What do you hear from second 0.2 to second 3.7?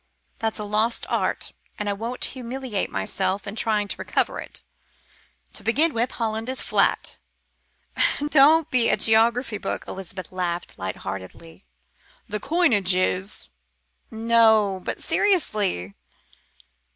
That's a lost art, and I won't humiliate myself in